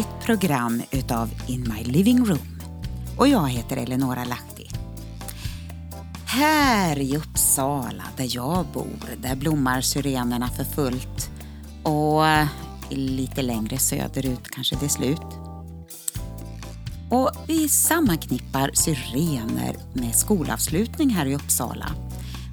nytt 0.00 0.24
program 0.26 0.82
utav 0.90 1.30
In 1.46 1.74
My 1.76 1.84
Living 1.84 2.24
Room. 2.24 2.60
Och 3.16 3.28
jag 3.28 3.48
heter 3.48 3.76
Eleonora 3.76 4.24
Lahti. 4.24 4.68
Här 6.26 6.98
i 6.98 7.16
Uppsala, 7.16 8.04
där 8.16 8.28
jag 8.30 8.66
bor, 8.66 9.16
där 9.22 9.36
blommar 9.36 9.80
syrenerna 9.80 10.48
för 10.48 10.64
fullt. 10.64 11.30
Och 11.82 12.22
lite 12.90 13.42
längre 13.42 13.78
söderut 13.78 14.50
kanske 14.50 14.76
det 14.76 14.84
är 14.84 14.88
slut. 14.88 15.26
Och 17.10 17.30
vi 17.46 17.68
sammanknippar 17.68 18.70
syrener 18.74 19.76
med 19.92 20.14
skolavslutning 20.14 21.10
här 21.10 21.26
i 21.26 21.34
Uppsala. 21.34 21.86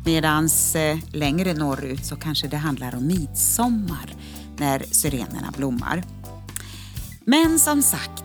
Medan 0.05 0.49
eh, 0.75 0.97
längre 1.11 1.53
norrut 1.53 2.05
så 2.05 2.15
kanske 2.15 2.47
det 2.47 2.57
handlar 2.57 2.95
om 2.95 3.07
midsommar 3.07 4.15
när 4.57 4.83
syrenerna 4.91 5.53
blommar. 5.57 6.03
Men 7.29 7.59
som 7.59 7.81
sagt, 7.81 8.23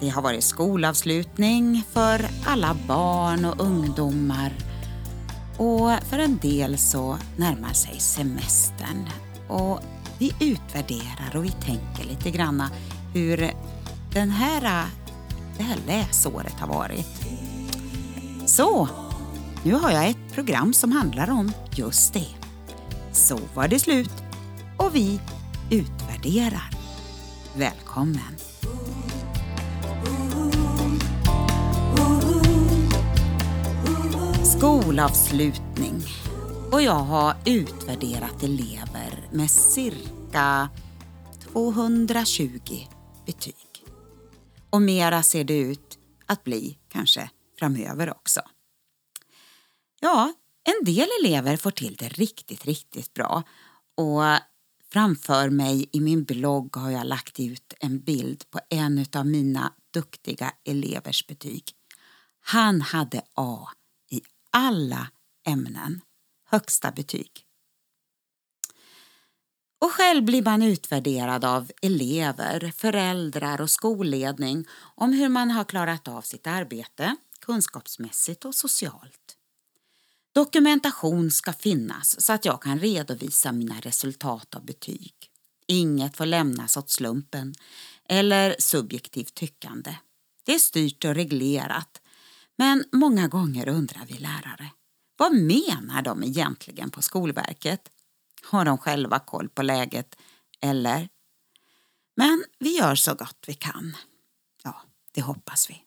det 0.00 0.08
har 0.08 0.22
varit 0.22 0.44
skolavslutning 0.44 1.82
för 1.92 2.26
alla 2.46 2.76
barn 2.88 3.44
och 3.44 3.60
ungdomar 3.60 4.52
och 5.58 5.90
för 6.10 6.18
en 6.18 6.38
del 6.38 6.78
så 6.78 7.18
närmar 7.36 7.72
sig 7.72 8.00
semestern 8.00 9.08
och 9.48 9.80
vi 10.18 10.32
utvärderar 10.40 11.36
och 11.36 11.44
vi 11.44 11.50
tänker 11.50 12.04
lite 12.08 12.30
granna 12.30 12.70
hur 13.14 13.50
den 14.12 14.30
här, 14.30 14.84
det 15.56 15.62
här 15.62 15.78
läsåret 15.86 16.60
har 16.60 16.68
varit. 16.68 17.26
Så, 18.46 18.88
nu 19.64 19.74
har 19.74 19.90
jag 19.90 20.08
ett 20.08 20.34
program 20.34 20.72
som 20.72 20.92
handlar 20.92 21.30
om 21.30 21.52
just 21.70 22.12
det. 22.12 22.34
Så 23.12 23.40
var 23.54 23.68
det 23.68 23.78
slut 23.78 24.22
och 24.78 24.94
vi 24.94 25.20
utvärderar. 25.70 26.75
Välkommen! 27.96 28.36
Skolavslutning 34.58 36.02
och 36.72 36.82
jag 36.82 36.92
har 36.92 37.36
utvärderat 37.46 38.42
elever 38.42 39.28
med 39.32 39.50
cirka 39.50 40.68
220 41.52 42.48
betyg. 43.26 43.54
Och 44.70 44.82
mera 44.82 45.22
ser 45.22 45.44
det 45.44 45.58
ut 45.58 45.98
att 46.26 46.44
bli 46.44 46.78
kanske 46.88 47.30
framöver 47.58 48.10
också. 48.10 48.40
Ja, 50.00 50.32
en 50.64 50.84
del 50.84 51.08
elever 51.24 51.56
får 51.56 51.70
till 51.70 51.96
det 51.96 52.08
riktigt, 52.08 52.64
riktigt 52.64 53.14
bra 53.14 53.42
och 53.96 54.22
framför 54.92 55.50
mig 55.50 55.88
i 55.92 56.00
min 56.00 56.24
blogg 56.24 56.76
har 56.76 56.90
jag 56.90 57.06
lagt 57.06 57.40
ut 57.40 57.74
en 57.80 58.00
bild 58.00 58.50
på 58.50 58.60
en 58.70 59.06
av 59.12 59.26
mina 59.26 59.72
duktiga 59.90 60.52
elevers 60.64 61.26
betyg. 61.26 61.64
Han 62.40 62.80
hade 62.80 63.22
A 63.34 63.68
i 64.10 64.22
alla 64.50 65.08
ämnen, 65.46 66.00
högsta 66.48 66.92
betyg. 66.92 67.30
Och 69.78 69.92
själv 69.92 70.24
blir 70.24 70.42
man 70.42 70.62
utvärderad 70.62 71.44
av 71.44 71.70
elever, 71.82 72.72
föräldrar 72.76 73.60
och 73.60 73.70
skolledning 73.70 74.66
om 74.94 75.12
hur 75.12 75.28
man 75.28 75.50
har 75.50 75.64
klarat 75.64 76.08
av 76.08 76.22
sitt 76.22 76.46
arbete 76.46 77.16
kunskapsmässigt 77.40 78.44
och 78.44 78.54
socialt. 78.54 79.35
Dokumentation 80.36 81.30
ska 81.30 81.52
finnas 81.52 82.20
så 82.20 82.32
att 82.32 82.44
jag 82.44 82.62
kan 82.62 82.78
redovisa 82.78 83.52
mina 83.52 83.80
resultat 83.80 84.54
av 84.54 84.64
betyg. 84.64 85.14
Inget 85.66 86.16
får 86.16 86.26
lämnas 86.26 86.76
åt 86.76 86.90
slumpen 86.90 87.54
eller 88.08 88.56
subjektivt 88.58 89.34
tyckande. 89.34 89.96
Det 90.44 90.54
är 90.54 90.58
styrt 90.58 91.04
och 91.04 91.14
reglerat. 91.14 92.00
Men 92.56 92.84
många 92.92 93.28
gånger 93.28 93.68
undrar 93.68 94.06
vi 94.08 94.14
lärare, 94.14 94.70
vad 95.16 95.34
menar 95.34 96.02
de 96.02 96.24
egentligen 96.24 96.90
på 96.90 97.02
Skolverket? 97.02 97.88
Har 98.42 98.64
de 98.64 98.78
själva 98.78 99.18
koll 99.18 99.48
på 99.48 99.62
läget 99.62 100.16
eller? 100.60 101.08
Men 102.16 102.44
vi 102.58 102.76
gör 102.76 102.94
så 102.94 103.14
gott 103.14 103.44
vi 103.46 103.54
kan. 103.54 103.96
Ja, 104.62 104.82
det 105.12 105.20
hoppas 105.20 105.70
vi 105.70 105.85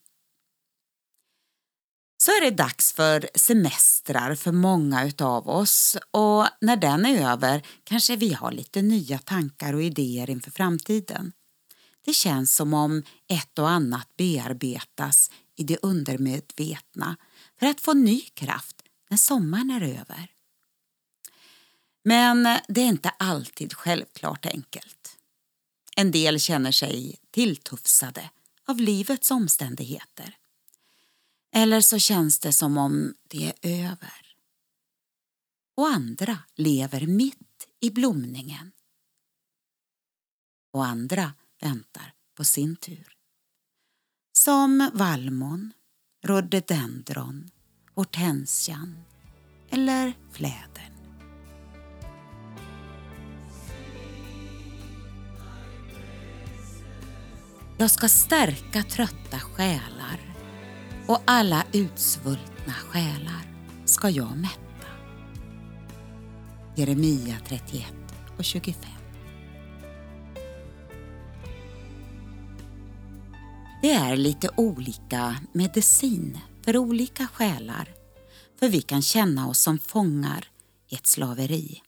så 2.24 2.31
är 2.31 2.41
det 2.41 2.52
dags 2.52 2.94
för 2.94 3.30
semestrar 3.35 4.35
för 4.35 4.52
många 4.52 5.07
utav 5.07 5.50
oss 5.50 5.97
och 6.12 6.47
när 6.62 6.75
den 6.75 7.06
är 7.06 7.31
över 7.31 7.62
kanske 7.84 8.16
vi 8.16 8.34
har 8.34 8.52
lite 8.52 8.81
nya 8.81 9.19
tankar 9.19 9.74
och 9.74 9.84
idéer 9.84 10.30
inför 10.30 10.52
framtiden. 10.52 11.31
Det 12.06 12.13
känns 12.13 12.56
som 12.56 12.74
om 12.74 13.03
ett 13.28 13.59
och 13.59 13.69
annat 13.69 14.07
bearbetas 14.18 15.31
i 15.56 15.63
det 15.63 15.78
undermedvetna 15.81 17.16
för 17.59 17.66
att 17.66 17.81
få 17.81 17.94
ny 17.94 18.22
kraft 18.22 18.75
när 19.09 19.18
sommaren 19.18 19.72
är 19.72 19.81
över. 19.81 20.31
Men 22.03 22.44
det 22.68 22.81
är 22.81 22.88
inte 22.88 23.09
alltid 23.09 23.74
självklart 23.74 24.46
enkelt. 24.46 25.18
En 25.96 26.12
del 26.12 26.40
känner 26.40 26.72
sig 26.72 27.16
tilltufsade 27.31 28.30
av 28.68 28.80
livets 28.80 29.31
omständigheter. 29.31 30.38
Eller 31.52 31.82
så 31.82 32.00
känns 32.00 32.40
det 32.40 32.54
som 32.54 32.78
om 32.78 33.14
det 33.28 33.54
är 33.62 33.86
över. 33.86 34.36
Och 35.76 35.88
andra 35.88 36.38
lever 36.56 37.08
mitt 37.08 37.68
i 37.80 37.90
blomningen. 37.90 38.72
Och 40.74 40.86
andra 40.86 41.34
väntar 41.62 42.14
på 42.36 42.44
sin 42.44 42.76
tur. 42.76 43.16
Som 44.34 44.92
vallmon, 44.94 45.74
rhododendron, 46.24 47.52
hortensian 47.96 49.04
eller 49.70 50.14
flädern. 50.31 50.94
Jag 57.78 57.92
ska 57.92 58.10
stärka 58.10 58.84
trötta 58.84 59.40
själar 59.40 60.28
och 61.09 61.22
alla 61.25 61.66
utsvultna 61.74 62.74
själar 62.74 63.42
ska 63.86 64.09
jag 64.09 64.38
mätta. 64.38 64.88
Jeremia 66.75 67.38
31 67.47 67.86
och 68.38 68.44
25. 68.44 68.81
Det 73.81 73.92
är 73.92 74.18
lite 74.18 74.50
olika 74.58 75.36
medicin 75.53 76.40
för 76.66 76.78
olika 76.78 77.28
själar 77.28 77.94
för 78.59 78.69
vi 78.69 78.81
kan 78.81 79.02
känna 79.02 79.48
oss 79.48 79.59
som 79.59 79.80
fångar 79.80 80.52
i 80.88 80.96
ett 80.96 81.08
slaveri 81.08 81.81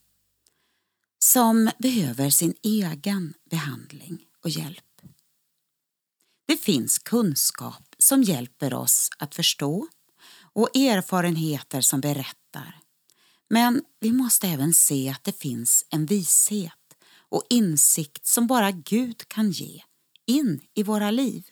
som 1.19 1.69
behöver 1.79 2.29
sin 2.29 2.53
egen 2.63 3.33
behandling 3.49 4.19
och 4.43 4.49
hjälp. 4.49 5.01
Det 6.45 6.57
finns 6.57 6.99
kunskap 6.99 7.90
som 8.03 8.23
hjälper 8.23 8.73
oss 8.73 9.09
att 9.17 9.35
förstå 9.35 9.87
och 10.53 10.75
erfarenheter 10.75 11.81
som 11.81 12.01
berättar. 12.01 12.79
Men 13.49 13.83
vi 13.99 14.11
måste 14.11 14.47
även 14.47 14.73
se 14.73 15.09
att 15.09 15.23
det 15.23 15.39
finns 15.39 15.85
en 15.89 16.05
vishet 16.05 16.73
och 17.29 17.43
insikt 17.49 18.25
som 18.25 18.47
bara 18.47 18.71
Gud 18.71 19.27
kan 19.27 19.51
ge 19.51 19.81
in 20.25 20.61
i 20.73 20.83
våra 20.83 21.11
liv 21.11 21.47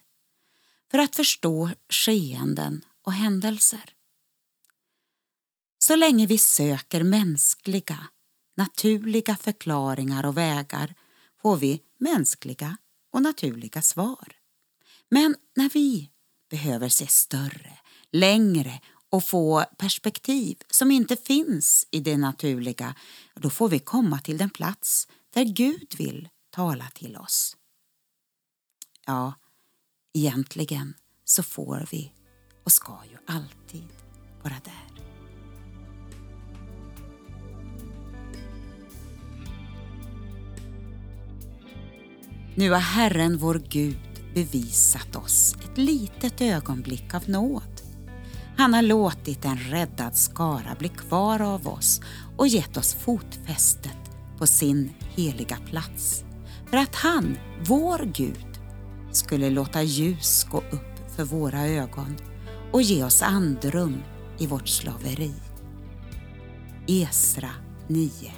för 0.92 0.98
att 0.98 1.16
förstå 1.16 1.70
skeenden 1.90 2.86
och 3.02 3.14
händelser. 3.14 3.94
Så 5.80 5.96
länge 5.96 6.26
vi 6.26 6.38
söker 6.38 7.04
mänskliga, 7.04 8.08
naturliga 8.58 9.38
förklaringar 9.38 10.26
och 10.26 10.38
vägar 10.38 10.96
får 11.42 11.58
vi 11.58 11.82
mänskliga 11.98 12.78
och 13.12 13.22
naturliga 13.22 13.82
svar. 13.82 14.36
Men 15.10 15.36
när 15.56 15.70
vi 15.70 16.10
behöver 16.50 16.90
se 16.90 17.08
större, 17.08 17.78
längre 18.12 18.80
och 19.10 19.24
få 19.24 19.66
perspektiv 19.78 20.58
som 20.70 20.92
inte 20.92 21.16
finns 21.16 21.88
i 21.92 22.00
det 22.00 22.18
naturliga, 22.18 22.96
då 23.36 23.50
får 23.50 23.70
vi 23.70 23.80
komma 23.80 24.20
till 24.20 24.38
den 24.38 24.50
plats 24.50 25.08
där 25.34 25.44
Gud 25.44 25.96
vill 25.98 26.30
tala 26.50 26.86
till 26.94 27.18
oss. 27.18 27.58
Ja, 29.06 29.34
egentligen 30.14 30.94
så 31.26 31.44
får 31.44 31.88
vi 31.92 32.12
och 32.64 32.72
ska 32.72 33.00
ju 33.12 33.18
alltid 33.28 33.88
vara 34.44 34.56
där. 34.64 34.90
Nu 42.56 42.72
har 42.72 42.80
Herren 42.80 43.38
vår 43.38 43.62
Gud 43.70 44.09
bevisat 44.34 45.16
oss 45.16 45.56
ett 45.64 45.78
litet 45.78 46.42
ögonblick 46.42 47.14
av 47.14 47.30
nåd. 47.30 47.82
Han 48.58 48.74
har 48.74 48.82
låtit 48.82 49.46
en 49.46 49.58
räddad 49.58 50.16
skara 50.16 50.76
bli 50.80 50.90
kvar 50.90 51.42
av 51.42 51.68
oss 51.68 52.02
och 52.38 52.48
gett 52.48 52.78
oss 52.78 52.94
fotfästet 52.94 53.98
på 54.38 54.48
sin 54.48 54.90
heliga 55.00 55.58
plats 55.70 56.24
för 56.70 56.78
att 56.78 56.96
han, 56.96 57.38
vår 57.66 58.12
Gud, 58.14 58.60
skulle 59.12 59.50
låta 59.50 59.84
ljus 59.84 60.44
gå 60.44 60.58
upp 60.58 61.12
för 61.16 61.24
våra 61.24 61.68
ögon 61.68 62.16
och 62.72 62.82
ge 62.82 63.04
oss 63.04 63.22
andrum 63.22 63.98
i 64.38 64.48
vårt 64.48 64.68
slaveri. 64.68 65.34
Esra 66.88 67.50
9 67.88 68.32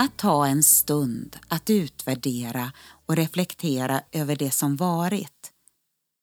Att 0.00 0.18
ta 0.18 0.46
en 0.46 0.62
stund 0.62 1.38
att 1.48 1.70
utvärdera 1.70 2.72
och 3.06 3.16
reflektera 3.16 4.02
över 4.12 4.36
det 4.36 4.50
som 4.50 4.76
varit, 4.76 5.52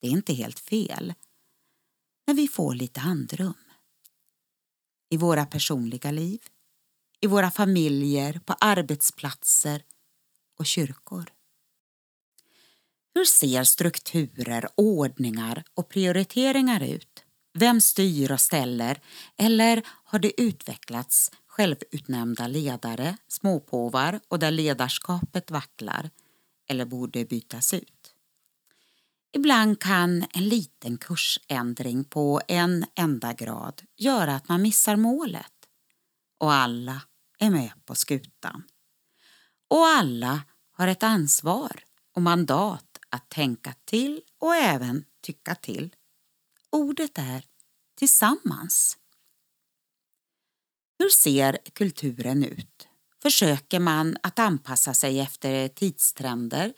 det 0.00 0.06
är 0.06 0.10
inte 0.10 0.32
helt 0.32 0.58
fel. 0.58 1.14
När 2.26 2.34
vi 2.34 2.48
får 2.48 2.74
lite 2.74 3.00
andrum. 3.00 3.54
I 5.10 5.16
våra 5.16 5.46
personliga 5.46 6.10
liv, 6.10 6.40
i 7.20 7.26
våra 7.26 7.50
familjer, 7.50 8.40
på 8.44 8.52
arbetsplatser 8.52 9.82
och 10.58 10.66
kyrkor. 10.66 11.32
Hur 13.14 13.24
ser 13.24 13.64
strukturer, 13.64 14.68
ordningar 14.74 15.64
och 15.74 15.88
prioriteringar 15.88 16.82
ut? 16.82 17.24
Vem 17.54 17.80
styr 17.80 18.32
och 18.32 18.40
ställer? 18.40 19.00
Eller 19.36 19.82
har 20.04 20.18
det 20.18 20.40
utvecklats 20.40 21.32
självutnämnda 21.56 22.46
ledare, 22.46 23.16
småpåvar 23.28 24.20
och 24.28 24.38
där 24.38 24.50
ledarskapet 24.50 25.50
vacklar 25.50 26.10
eller 26.68 26.84
borde 26.84 27.24
bytas 27.24 27.74
ut? 27.74 28.14
Ibland 29.32 29.80
kan 29.80 30.24
en 30.30 30.48
liten 30.48 30.98
kursändring 30.98 32.04
på 32.04 32.40
en 32.48 32.86
enda 32.94 33.32
grad 33.32 33.82
göra 33.96 34.34
att 34.34 34.48
man 34.48 34.62
missar 34.62 34.96
målet. 34.96 35.52
Och 36.38 36.52
alla 36.52 37.02
är 37.38 37.50
med 37.50 37.72
på 37.84 37.94
skutan. 37.94 38.62
Och 39.68 39.86
alla 39.86 40.42
har 40.70 40.88
ett 40.88 41.02
ansvar 41.02 41.84
och 42.14 42.22
mandat 42.22 42.98
att 43.10 43.28
tänka 43.28 43.74
till 43.84 44.22
och 44.38 44.54
även 44.54 45.04
tycka 45.20 45.54
till. 45.54 45.94
Ordet 46.70 47.18
är 47.18 47.44
tillsammans. 47.98 48.98
Hur 50.98 51.08
ser 51.08 51.58
kulturen 51.72 52.44
ut? 52.44 52.88
Försöker 53.22 53.80
man 53.80 54.16
att 54.22 54.38
anpassa 54.38 54.94
sig 54.94 55.20
efter 55.20 55.68
tidstrender 55.68 56.72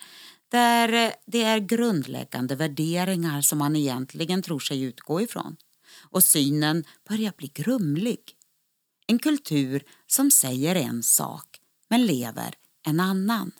där 0.51 1.13
det 1.25 1.43
är 1.43 1.59
grundläggande 1.59 2.55
värderingar 2.55 3.41
som 3.41 3.57
man 3.57 3.75
egentligen 3.75 4.41
tror 4.41 4.59
sig 4.59 4.81
utgå 4.81 5.21
ifrån 5.21 5.57
och 5.99 6.23
synen 6.23 6.83
börjar 7.09 7.33
bli 7.37 7.47
grumlig. 7.47 8.19
En 9.07 9.19
kultur 9.19 9.83
som 10.07 10.31
säger 10.31 10.75
en 10.75 11.03
sak 11.03 11.59
men 11.89 12.05
lever 12.05 12.55
en 12.85 12.99
annan. 12.99 13.51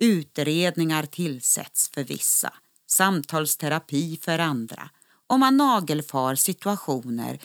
Utredningar 0.00 1.06
tillsätts 1.06 1.90
för 1.90 2.04
vissa, 2.04 2.52
samtalsterapi 2.86 4.18
för 4.22 4.38
andra 4.38 4.90
och 5.26 5.38
man 5.38 5.56
nagelfar 5.56 6.34
situationer 6.34 7.40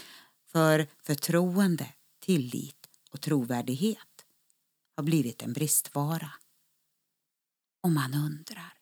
för 0.52 0.88
förtroende, 1.04 1.94
tillit 2.20 2.90
och 3.12 3.22
trovärdighet 3.22 4.26
har 4.96 5.04
blivit 5.04 5.42
en 5.42 5.54
bristvara. 5.54 6.32
Och 7.84 7.92
man 7.92 8.14
undrar. 8.14 8.74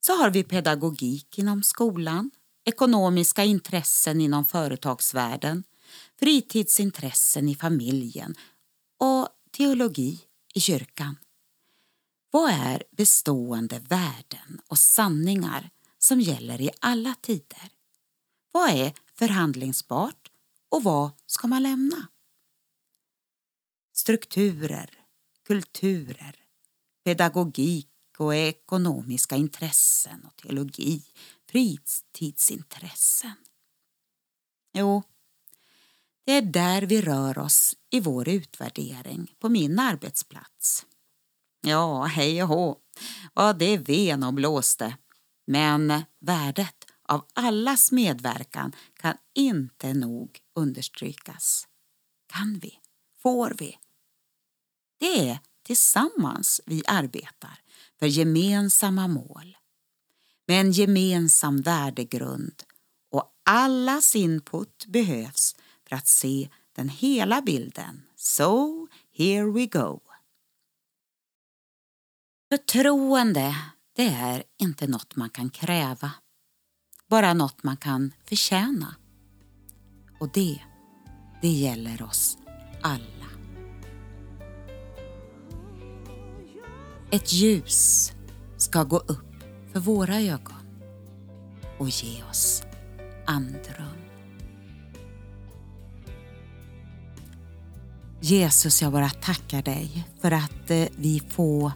Så 0.00 0.12
har 0.16 0.30
vi 0.30 0.44
pedagogik 0.44 1.38
inom 1.38 1.62
skolan, 1.62 2.30
ekonomiska 2.64 3.44
intressen 3.44 4.20
inom 4.20 4.44
företagsvärlden, 4.44 5.64
fritidsintressen 6.18 7.48
i 7.48 7.54
familjen 7.54 8.34
och 8.98 9.28
teologi 9.50 10.20
i 10.54 10.60
kyrkan. 10.60 11.16
Vad 12.30 12.50
är 12.50 12.84
bestående 12.90 13.78
värden 13.78 14.60
och 14.66 14.78
sanningar 14.78 15.70
som 15.98 16.20
gäller 16.20 16.60
i 16.60 16.70
alla 16.80 17.14
tider? 17.14 17.70
Vad 18.52 18.70
är 18.70 18.92
förhandlingsbart 19.14 20.30
och 20.68 20.82
vad 20.82 21.10
ska 21.26 21.46
man 21.46 21.62
lämna? 21.62 22.08
Strukturer, 23.92 24.90
kulturer, 25.46 26.36
pedagogik 27.04 27.88
och 28.18 28.34
ekonomiska 28.34 29.36
intressen 29.36 30.24
och 30.24 30.36
teologi, 30.36 31.02
fritidsintressen. 31.50 33.34
Jo, 34.72 35.02
det 36.24 36.32
är 36.32 36.42
där 36.42 36.82
vi 36.82 37.02
rör 37.02 37.38
oss 37.38 37.76
i 37.90 38.00
vår 38.00 38.28
utvärdering 38.28 39.34
på 39.38 39.48
min 39.48 39.78
arbetsplats. 39.78 40.86
Ja, 41.60 42.04
hej 42.04 42.42
och 42.42 42.48
hå, 42.48 42.78
vad 43.34 43.58
det 43.58 43.76
ven 43.76 44.22
och 44.22 44.34
blåste. 44.34 44.96
Men 45.46 46.02
värdet 46.20 46.86
av 47.12 47.26
allas 47.34 47.92
medverkan 47.92 48.72
kan 48.96 49.16
inte 49.34 49.94
nog 49.94 50.40
understrykas. 50.54 51.68
Kan 52.26 52.58
vi? 52.58 52.78
Får 53.22 53.54
vi? 53.58 53.78
Det 54.98 55.28
är 55.28 55.38
tillsammans 55.62 56.60
vi 56.66 56.82
arbetar 56.86 57.60
för 57.98 58.06
gemensamma 58.06 59.08
mål 59.08 59.56
med 60.46 60.60
en 60.60 60.72
gemensam 60.72 61.60
värdegrund 61.60 62.62
och 63.10 63.32
allas 63.44 64.16
input 64.16 64.86
behövs 64.86 65.56
för 65.88 65.96
att 65.96 66.06
se 66.06 66.48
den 66.72 66.88
hela 66.88 67.42
bilden. 67.42 68.02
So 68.16 68.88
here 69.12 69.52
we 69.52 69.66
go. 69.66 70.00
Förtroende, 72.48 73.56
det 73.92 74.06
är 74.06 74.44
inte 74.58 74.86
något 74.86 75.16
man 75.16 75.30
kan 75.30 75.50
kräva. 75.50 76.12
Bara 77.12 77.34
något 77.34 77.62
man 77.62 77.76
kan 77.76 78.12
förtjäna. 78.28 78.94
Och 80.18 80.28
det, 80.34 80.58
det 81.42 81.48
gäller 81.48 82.02
oss 82.02 82.38
alla. 82.82 83.26
Ett 87.10 87.32
ljus 87.32 88.12
ska 88.56 88.84
gå 88.84 88.98
upp 88.98 89.44
för 89.72 89.80
våra 89.80 90.20
ögon 90.20 90.88
och 91.78 91.88
ge 91.88 92.22
oss 92.30 92.62
andrum. 93.26 93.98
Jesus, 98.20 98.82
jag 98.82 98.92
bara 98.92 99.10
tackar 99.10 99.62
dig 99.62 100.08
för 100.20 100.30
att 100.30 100.70
eh, 100.70 100.86
vi 100.96 101.22
får 101.28 101.72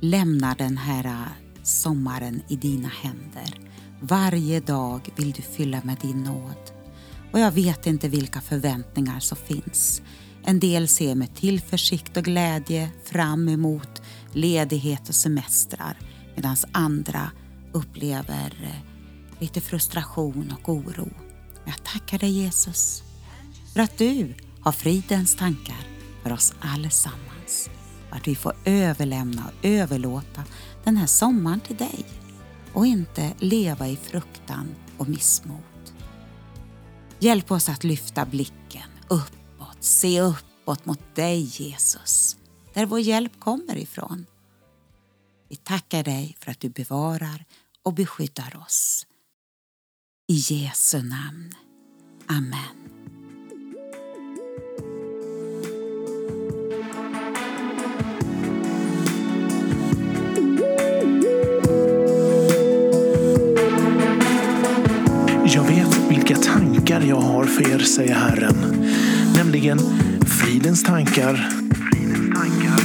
lämna 0.00 0.54
den 0.54 0.76
här 0.76 1.04
eh, 1.04 1.62
sommaren 1.62 2.42
i 2.48 2.56
dina 2.56 2.88
händer. 2.88 3.73
Varje 4.06 4.60
dag 4.60 5.08
vill 5.16 5.32
du 5.32 5.42
fylla 5.42 5.80
med 5.84 5.98
din 5.98 6.22
nåd. 6.22 6.72
Och 7.32 7.40
jag 7.40 7.50
vet 7.50 7.86
inte 7.86 8.08
vilka 8.08 8.40
förväntningar 8.40 9.20
som 9.20 9.38
finns. 9.38 10.02
En 10.44 10.60
del 10.60 10.88
ser 10.88 11.14
med 11.14 11.34
tillförsikt 11.34 12.16
och 12.16 12.24
glädje 12.24 12.90
fram 13.04 13.48
emot 13.48 14.02
ledighet 14.32 15.08
och 15.08 15.14
semestrar 15.14 15.98
medan 16.34 16.56
andra 16.72 17.30
upplever 17.72 18.54
eh, 18.62 19.40
lite 19.40 19.60
frustration 19.60 20.54
och 20.62 20.68
oro. 20.68 21.08
Jag 21.64 21.84
tackar 21.84 22.18
dig 22.18 22.30
Jesus 22.30 23.02
för 23.72 23.80
att 23.80 23.98
du 23.98 24.34
har 24.60 24.72
fridens 24.72 25.36
tankar 25.36 25.86
för 26.22 26.32
oss 26.32 26.54
allesammans. 26.60 27.70
Att 28.10 28.28
vi 28.28 28.34
får 28.34 28.52
överlämna 28.64 29.42
och 29.46 29.64
överlåta 29.64 30.44
den 30.84 30.96
här 30.96 31.06
sommaren 31.06 31.60
till 31.60 31.76
dig 31.76 32.04
och 32.74 32.86
inte 32.86 33.34
leva 33.38 33.88
i 33.88 33.96
fruktan 33.96 34.74
och 34.98 35.08
missmod. 35.08 35.60
Hjälp 37.18 37.50
oss 37.50 37.68
att 37.68 37.84
lyfta 37.84 38.26
blicken 38.26 38.90
uppåt, 39.08 39.76
se 39.80 40.20
uppåt 40.20 40.86
mot 40.86 41.14
dig 41.14 41.40
Jesus, 41.40 42.36
där 42.74 42.86
vår 42.86 43.00
hjälp 43.00 43.40
kommer 43.40 43.76
ifrån. 43.76 44.26
Vi 45.48 45.56
tackar 45.56 46.04
dig 46.04 46.36
för 46.40 46.50
att 46.50 46.60
du 46.60 46.68
bevarar 46.68 47.44
och 47.82 47.94
beskyddar 47.94 48.56
oss. 48.56 49.06
I 50.28 50.34
Jesu 50.34 51.02
namn. 51.02 51.52
Amen. 52.26 52.93
tankar 66.94 67.08
jag 67.08 67.20
har 67.20 67.44
för 67.44 67.70
er, 67.70 67.78
säger 67.78 68.14
Herren. 68.14 68.86
Nämligen 69.36 69.78
fridens 70.26 70.82
tankar, 70.82 71.50
fridens 71.90 72.38
tankar 72.38 72.80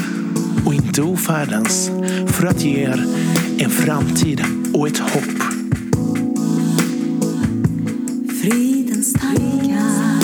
och 0.65 0.73
inte 0.73 1.01
ofärdens. 1.01 1.91
För 2.27 2.47
att 2.47 2.63
ge 2.63 2.83
er 2.83 3.05
en 3.59 3.69
framtid 3.69 4.43
och 4.73 4.87
ett 4.87 4.99
hopp. 4.99 5.43
Fridens 8.41 9.13
tankar 9.13 10.18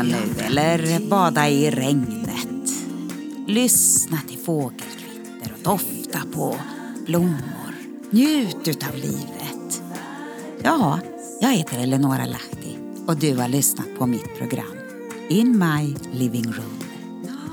fika 0.00 0.16
nu 0.16 0.44
eller 0.46 1.08
bada 1.08 1.48
i 1.48 1.70
regnet. 1.70 2.70
Lyssna 3.46 4.18
till 4.28 4.38
fågelkvitter 4.38 5.52
och 5.54 5.62
dofta 5.62 6.20
på 6.34 6.56
blommor. 7.06 7.74
Njut 8.10 8.68
utav 8.68 8.94
livet. 8.94 9.82
Ja, 10.62 10.98
jag 11.40 11.52
heter 11.52 11.78
Eleonora 11.78 12.26
Lahti 12.26 12.78
och 13.06 13.16
du 13.16 13.36
har 13.36 13.48
lyssnat 13.48 13.98
på 13.98 14.06
mitt 14.06 14.38
program 14.38 14.76
In 15.28 15.58
My 15.58 15.94
Living 16.12 16.52
Room. 16.52 16.80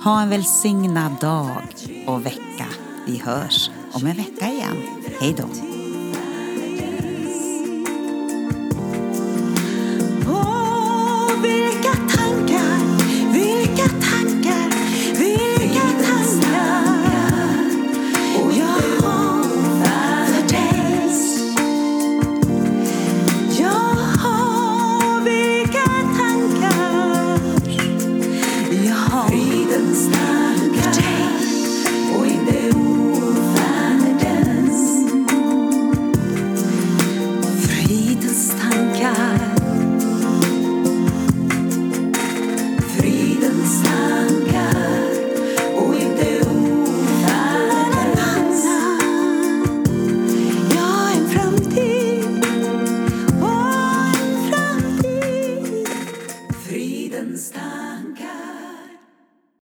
Ha 0.04 0.22
en 0.22 0.30
välsignad 0.30 1.12
dag 1.22 1.62
och 2.08 2.26
vecka. 2.26 2.68
Vi 3.08 3.18
hörs 3.18 3.70
om 3.92 4.06
en 4.06 4.16
vecka 4.16 4.50
igen. 4.50 4.78
Hej 5.20 5.36
då! 5.38 5.77